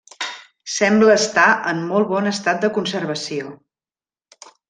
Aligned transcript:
Sembla 0.75 1.17
estar 1.23 1.43
en 1.73 1.83
molt 1.91 2.09
bon 2.13 2.31
estat 2.33 2.65
de 2.65 2.73
conservació. 2.79 3.53